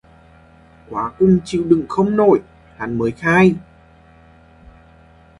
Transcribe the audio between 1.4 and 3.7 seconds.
chịu đựng không nổi, hắn mới khai